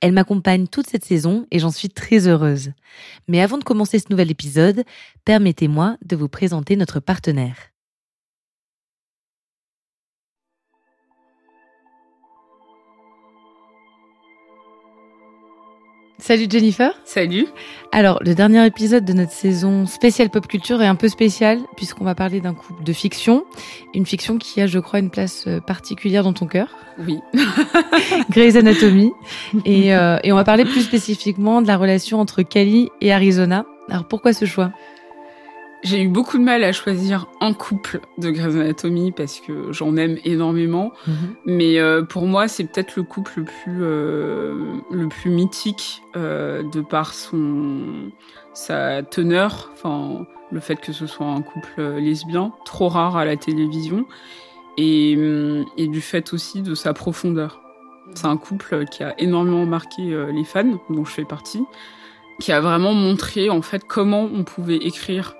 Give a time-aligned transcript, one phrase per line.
[0.00, 2.72] Elle m'accompagne toute cette saison et j'en suis très heureuse.
[3.28, 4.84] Mais avant de commencer ce nouvel épisode,
[5.24, 7.73] permettez-moi de vous présenter notre partenaire.
[16.26, 16.90] Salut Jennifer.
[17.04, 17.48] Salut.
[17.92, 22.04] Alors, le dernier épisode de notre saison spéciale pop culture est un peu spécial puisqu'on
[22.04, 23.44] va parler d'un couple de fiction,
[23.92, 26.68] une fiction qui a, je crois, une place euh, particulière dans ton cœur.
[26.98, 27.18] Oui.
[28.30, 29.12] Grey's Anatomy.
[29.66, 33.66] Et, euh, et on va parler plus spécifiquement de la relation entre Kelly et Arizona.
[33.90, 34.72] Alors, pourquoi ce choix?
[35.84, 39.98] J'ai eu beaucoup de mal à choisir un couple de Grey's Anatomy parce que j'en
[39.98, 40.92] aime énormément.
[41.44, 46.62] Mais euh, pour moi, c'est peut-être le couple le plus, euh, le plus mythique euh,
[46.62, 48.10] de par son,
[48.54, 53.36] sa teneur, enfin, le fait que ce soit un couple lesbien, trop rare à la
[53.36, 54.06] télévision,
[54.78, 57.60] et, hum, et du fait aussi de sa profondeur.
[58.14, 60.02] C'est un couple qui a énormément marqué
[60.32, 61.62] les fans, dont je fais partie,
[62.40, 65.36] qui a vraiment montré en fait comment on pouvait écrire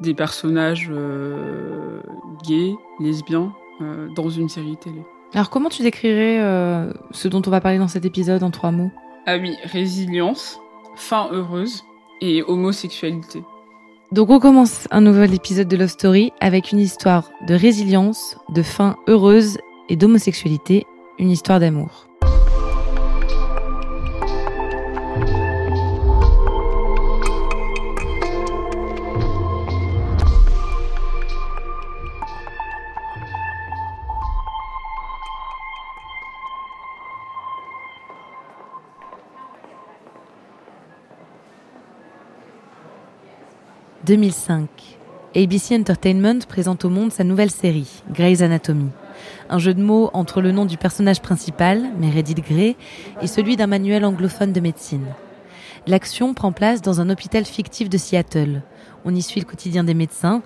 [0.00, 2.00] des personnages euh,
[2.42, 5.02] gays, lesbiens, euh, dans une série télé.
[5.34, 8.72] Alors, comment tu décrirais euh, ce dont on va parler dans cet épisode en trois
[8.72, 8.90] mots?
[9.26, 10.60] Ah oui, résilience,
[10.96, 11.84] fin heureuse
[12.20, 13.42] et homosexualité.
[14.12, 18.62] Donc, on commence un nouvel épisode de Love Story avec une histoire de résilience, de
[18.62, 19.58] fin heureuse
[19.88, 20.84] et d'homosexualité,
[21.18, 22.06] une histoire d'amour.
[44.10, 44.68] «2005.
[45.36, 48.88] ABC Entertainment présente au monde sa nouvelle série, Grey's Anatomy.
[49.48, 52.74] Un jeu de mots entre le nom du personnage principal, Meredith Grey,
[53.22, 55.06] et celui d'un manuel anglophone de médecine.
[55.86, 58.62] L'action prend place dans un hôpital fictif de Seattle.
[59.04, 60.42] On y suit le quotidien des médecins.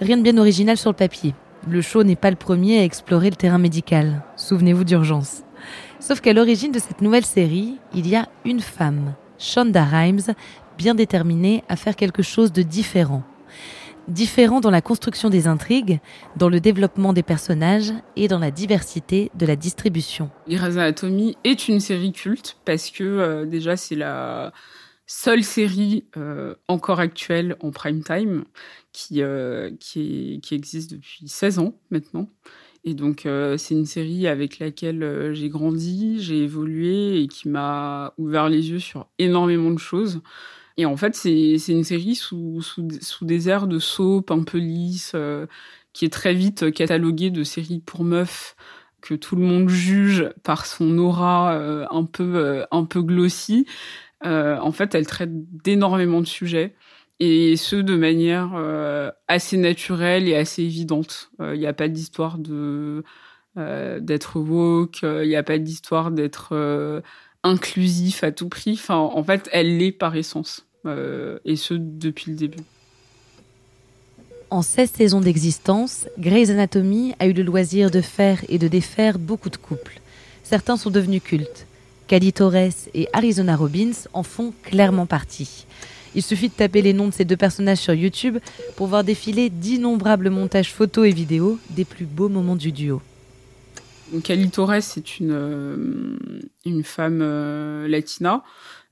[0.00, 1.34] Rien de bien original sur le papier.
[1.68, 4.22] Le show n'est pas le premier à explorer le terrain médical.
[4.36, 5.42] Souvenez-vous d'urgence.
[5.98, 10.34] Sauf qu'à l'origine de cette nouvelle série, il y a une femme, Shonda Rhimes,
[10.78, 13.22] bien déterminée à faire quelque chose de différent.
[14.06, 16.00] Différent dans la construction des intrigues,
[16.36, 20.30] dans le développement des personnages et dans la diversité de la distribution.
[20.48, 24.54] Grey's Anatomy est une série culte parce que euh, déjà c'est la
[25.06, 28.44] seule série euh, encore actuelle en prime time
[28.92, 32.30] qui, euh, qui, existe depuis 16 ans maintenant.
[32.84, 33.26] Et donc
[33.58, 38.78] c'est une série avec laquelle j'ai grandi, j'ai évolué et qui m'a ouvert les yeux
[38.78, 40.22] sur énormément de choses.
[40.78, 42.62] Et en fait, c'est une série sous,
[43.22, 45.46] des airs de soap un peu lisse, euh,
[45.92, 48.56] qui est très vite cataloguée de série pour meufs
[49.00, 53.66] que tout le monde juge par son aura euh, un peu euh, peu glossy.
[54.24, 56.74] Euh, en fait, elle traite d'énormément de sujets
[57.20, 58.52] et ce de manière
[59.26, 61.32] assez naturelle et assez évidente.
[61.40, 63.02] Il n'y a pas d'histoire de
[63.56, 67.02] d'être woke, il n'y a pas d'histoire d'être
[67.42, 68.80] inclusif à tout prix.
[68.88, 70.67] En fait, elle l'est par essence,
[71.44, 72.62] et ce depuis le début.
[74.50, 79.18] En 16 saisons d'existence, Grey's Anatomy a eu le loisir de faire et de défaire
[79.18, 80.00] beaucoup de couples.
[80.42, 81.66] Certains sont devenus cultes.
[82.06, 85.66] Cady Torres et Arizona Robbins en font clairement partie.
[86.14, 88.38] Il suffit de taper les noms de ces deux personnages sur YouTube
[88.76, 93.02] pour voir défiler d'innombrables montages photos et vidéos des plus beaux moments du duo.
[94.24, 95.76] Cali Torres est une, euh,
[96.64, 98.42] une femme euh, latina.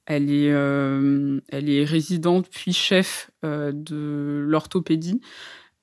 [0.06, 5.20] Elle est, euh, elle est résidente puis chef de l'orthopédie.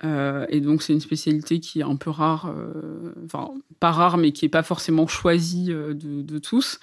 [0.04, 2.54] et donc, c'est une spécialité qui est un peu rare,
[3.26, 6.80] enfin, pas rare, mais qui n'est pas forcément choisie de, de, tous.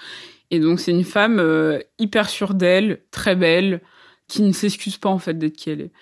[0.51, 1.43] Et donc, c'est une femme
[1.99, 3.83] hyper sûre d'elle, très belle,
[4.29, 5.93] qui ne s'excuse pas en fait d'être qui elle est.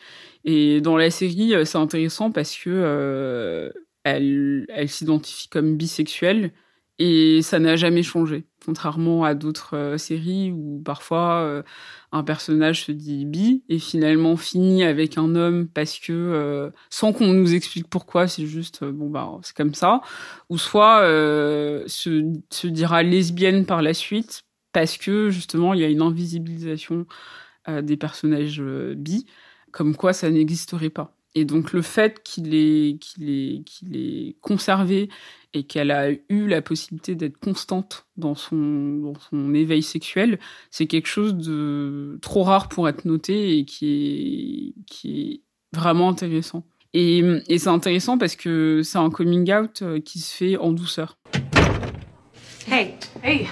[0.45, 3.73] Et dans la série, c'est intéressant parce que
[4.05, 6.53] elle, elle s'identifie comme bisexuelle
[6.99, 8.45] et ça n'a jamais changé.
[8.65, 11.63] Contrairement à d'autres euh, séries où parfois euh,
[12.13, 17.13] un personnage se dit bi et finalement finit avec un homme parce que euh, sans
[17.13, 20.01] qu'on nous explique pourquoi, c'est juste bon bah c'est comme ça.
[20.51, 21.01] Ou soit
[21.87, 24.43] se, se dira lesbienne par la suite
[24.73, 27.07] parce que justement il y a une invisibilisation
[27.83, 28.63] des personnages
[28.97, 29.27] bi,
[29.73, 31.18] comme quoi ça n'existerait pas.
[31.39, 35.09] Et donc le fait qu'il ait, qu'il ait, qu'il ait conservé
[35.55, 40.41] et qu'elle a eu la possibilité d'être constante dans son, dans son éveil sexuel,
[40.73, 45.41] c'est quelque chose de trop rare pour être noté et qui est, qui est
[45.73, 46.67] vraiment intéressant.
[46.93, 50.73] Et, et c'est intéressant parce que c'est un coming out euh, qui se fait en
[50.73, 51.19] douceur.
[52.67, 53.47] Hey, hey.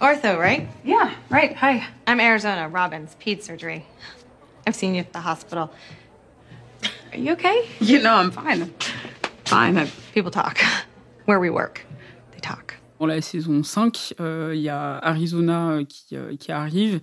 [0.00, 0.68] Ortho, right?
[0.84, 1.56] Yeah, right.
[1.56, 1.82] Hi.
[2.06, 3.82] I'm Arizona Robbins, ped surgery.
[4.66, 5.70] I've seen you at the hospital.
[7.12, 7.68] Are you okay?
[7.80, 8.72] You know, I'm fine.
[9.44, 9.88] Fine.
[10.14, 10.58] People talk.
[11.26, 11.84] Where we work,
[12.32, 12.74] they talk.
[13.00, 17.00] Dans la saison 5, euh, il y a Arizona euh, qui, euh, qui, arrive.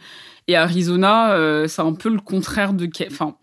[0.48, 2.90] Et Arizona, euh, c'est un peu le contraire de.
[3.08, 3.36] Enfin,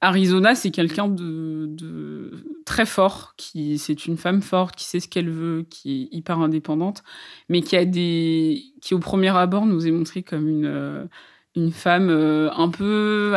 [0.00, 5.06] Arizona, c'est quelqu'un de, de, très fort, qui c'est une femme forte, qui sait ce
[5.06, 7.04] qu'elle veut, qui est hyper indépendante,
[7.48, 11.08] mais qui a des, qui au premier abord nous est montrée comme une
[11.54, 13.34] une femme euh, un peu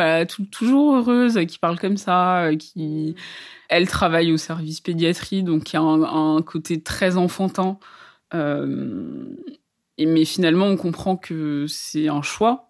[0.50, 3.14] toujours heureuse, qui parle comme ça, euh, qui
[3.68, 7.78] elle travaille au service pédiatrie, donc qui a un, côté très enfantin.
[8.34, 9.34] Euh,
[9.98, 12.62] mais finalement, on comprend que c'est un choix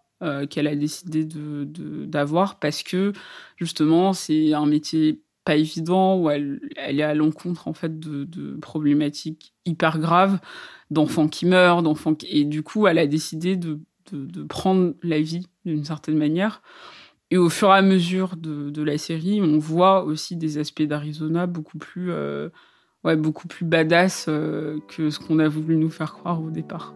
[0.48, 1.66] qu'elle a décidé de,
[2.06, 3.12] d'avoir parce que
[3.56, 8.24] justement, c'est un métier pas évident où elle, elle est à l'encontre en fait de,
[8.24, 10.40] de problématiques hyper graves
[10.90, 12.26] d'enfants qui meurent, d'enfants qui...
[12.28, 13.78] et du coup, elle a décidé de
[14.12, 16.62] de, prendre la vie d'une certaine manière.
[17.30, 21.46] Et au fur et à mesure de, la série, on voit aussi des aspects d'Arizona
[21.46, 22.48] beaucoup plus, euh,
[23.04, 26.94] ouais, beaucoup plus badass euh, que ce qu'on a voulu nous faire croire au départ.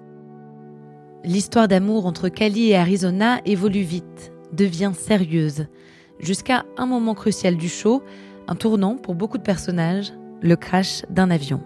[1.25, 5.67] L'histoire d'amour entre Cali et Arizona évolue vite, devient sérieuse,
[6.19, 8.03] jusqu'à un moment crucial du show,
[8.49, 11.63] un tournant pour beaucoup de personnages, le crash d'un avion.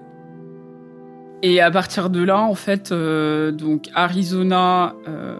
[1.46, 5.36] Et à partir de là, en fait, euh, donc Arizona euh,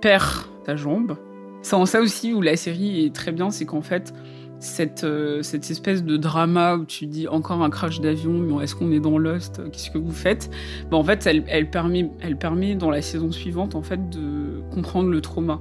[0.00, 0.24] perd
[0.66, 1.16] sa jambe.
[1.62, 4.12] C'est en ça aussi où la série est très bien, c'est qu'en fait,
[4.58, 8.74] cette, euh, cette espèce de drama où tu dis encore un crash d'avion, mais est-ce
[8.74, 9.62] qu'on est dans Lost?
[9.70, 10.50] Qu'est-ce que vous faites?
[10.90, 14.60] Ben, En fait, elle, elle, permet, elle permet dans la saison suivante en fait, de
[14.74, 15.60] comprendre le trauma.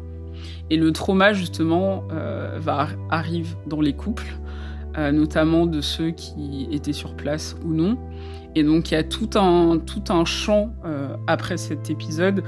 [0.72, 2.04] Et le trauma, justement,
[2.58, 4.26] va, arrive dans les couples,
[4.98, 7.98] notamment de ceux qui étaient sur place ou non.
[8.56, 12.44] Et donc il y a tout un, tout un champ euh, après cet épisode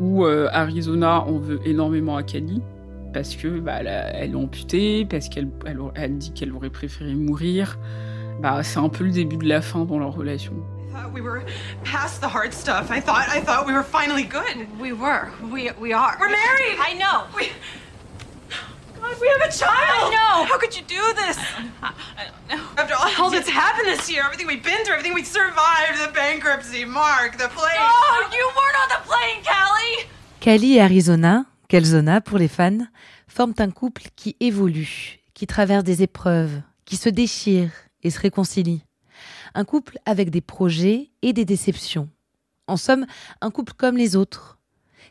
[0.00, 2.60] où euh, Arizona en veut énormément à Cali
[3.14, 7.78] parce que bah, elle, est amputée, parce qu'elle elle, elle dit qu'elle aurait préféré mourir.
[8.40, 10.54] Bah, c'est un peu le début de la fin dans leur relation.
[11.12, 11.42] we were
[11.84, 12.90] past the hard stuff.
[12.90, 14.66] I thought I thought we were finally good.
[14.78, 15.30] We were.
[15.42, 16.16] We we are.
[16.18, 16.78] We're married.
[16.78, 17.24] I know.
[17.36, 17.50] We,
[19.00, 20.12] God, we have a child.
[20.12, 20.44] No.
[20.44, 21.38] How could you do this?
[21.82, 21.92] I
[22.48, 22.66] don't know.
[22.78, 23.08] After all
[23.42, 27.48] that's happened this year, everything we've been through, everything we survived, the bankruptcy, Mark, the
[27.48, 27.80] plane.
[27.80, 30.06] Oh, you weren't on the plane, Callie.
[30.40, 32.86] Callie et Arizona, Kelzona pour les fans,
[33.26, 37.70] forment un couple qui évolue, qui traverse des épreuves, qui se déchire
[38.04, 38.84] et se réconcilie.
[39.54, 42.08] Un couple avec des projets et des déceptions.
[42.68, 43.06] En somme,
[43.40, 44.58] un couple comme les autres.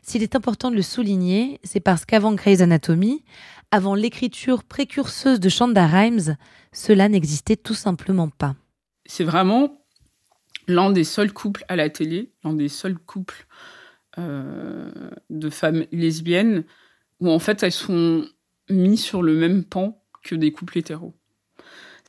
[0.00, 3.24] S'il est important de le souligner, c'est parce qu'avant Grey's Anatomy,
[3.72, 6.36] avant l'écriture précurseuse de Shonda Rhimes,
[6.72, 8.54] cela n'existait tout simplement pas.
[9.06, 9.82] C'est vraiment
[10.68, 13.46] l'un des seuls couples à la télé, l'un des seuls couples
[14.18, 14.90] euh,
[15.30, 16.64] de femmes lesbiennes
[17.20, 18.26] où en fait elles sont
[18.68, 21.14] mises sur le même pan que des couples hétéros.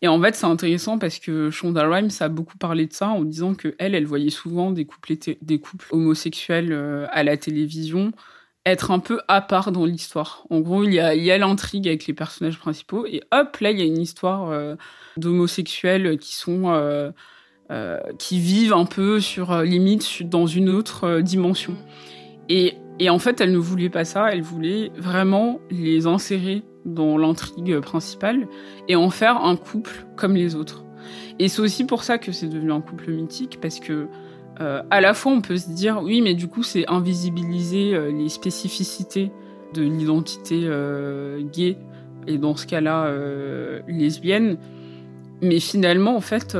[0.01, 3.24] Et en fait, c'est intéressant parce que Shonda Rhimes a beaucoup parlé de ça en
[3.24, 8.12] disant que elle, elle voyait souvent des couples, homosexuels euh, à la télévision
[8.65, 10.46] être un peu à part dans l'histoire.
[10.50, 13.82] En gros, il y a, l'intrigue avec les personnages principaux et hop, là, il y
[13.82, 14.75] a une histoire euh,
[15.17, 17.12] d'homosexuels qui sont euh,
[17.72, 21.75] euh, qui vivent un peu sur limite dans une autre dimension.
[22.48, 24.32] Et, et en fait, elle ne voulait pas ça.
[24.32, 28.48] Elle voulait vraiment les insérer dans l'intrigue principale
[28.88, 30.84] et en faire un couple comme les autres.
[31.39, 34.08] Et c'est aussi pour ça que c'est devenu un couple mythique parce que
[34.62, 38.12] euh, à la fois, on peut se dire, oui, mais du coup, c'est invisibiliser euh,
[38.12, 39.31] les spécificités
[39.74, 41.77] de l'identité euh, gay,
[42.27, 43.12] et dans ce cas-là,
[43.88, 44.57] lesbienne.
[45.41, 46.57] Mais finalement, en fait,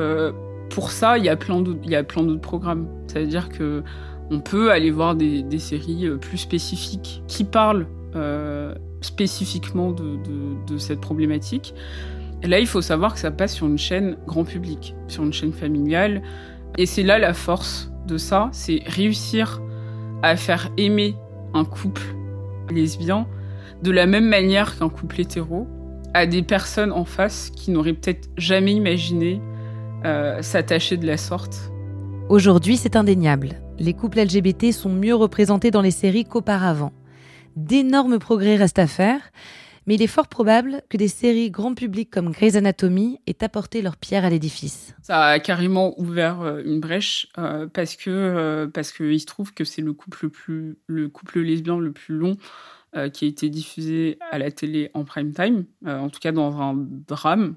[0.70, 2.88] pour ça, il y a plein d'autres programmes.
[3.08, 3.82] C'est-à-dire que
[4.30, 7.88] on peut aller voir des, séries plus spécifiques qui parlent
[9.00, 11.74] spécifiquement de, cette problématique.
[12.44, 15.54] Là, il faut savoir que ça passe sur une chaîne grand public, sur une chaîne
[15.54, 16.22] familiale.
[16.78, 19.62] Et c'est là la force de ça, c'est réussir
[20.24, 21.16] à faire aimer
[21.54, 22.02] un couple
[22.72, 23.28] lesbien
[23.84, 25.68] de la même manière qu'un couple hétéro
[26.14, 29.42] à des personnes en face qui n'auraient peut-être jamais imaginé
[30.06, 31.72] euh, s'attacher de la sorte.
[32.30, 33.62] Aujourd'hui, c'est indéniable.
[33.80, 36.94] Les couples LGBT sont mieux représentés dans les séries qu'auparavant.
[37.56, 39.20] D'énormes progrès restent à faire,
[39.86, 43.82] mais il est fort probable que des séries grand public comme Grey's Anatomy aient apporté
[43.82, 44.96] leur pierre à l'édifice.
[45.02, 49.64] Ça a carrément ouvert euh, une brèche euh, parce que euh, parce se trouve que
[49.64, 52.38] c'est le couple le plus le couple lesbien le plus long
[53.12, 56.76] qui a été diffusé à la télé en prime time, en tout cas dans un
[56.78, 57.56] drame.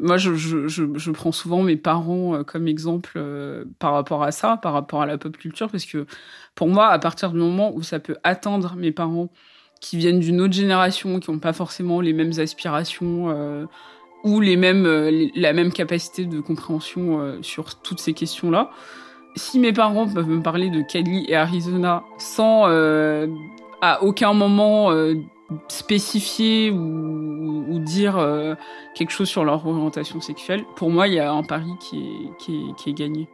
[0.00, 3.12] Moi, je, je, je, prends souvent mes parents comme exemple
[3.78, 6.04] par rapport à ça, par rapport à la pop culture, parce que
[6.56, 9.30] pour moi, à partir du moment où ça peut atteindre mes parents
[9.82, 13.66] qui viennent d'une autre génération, qui n'ont pas forcément les mêmes aspirations euh,
[14.22, 18.70] ou les mêmes, euh, la même capacité de compréhension euh, sur toutes ces questions-là.
[19.34, 22.66] Si mes parents peuvent me parler de Cali et Arizona sans
[23.80, 24.90] à aucun moment
[25.68, 28.22] spécifier ou, dire
[28.94, 32.38] quelque chose sur leur orientation sexuelle, pour moi, il y a un pari qui est,
[32.38, 33.26] qui est, qui est gagné.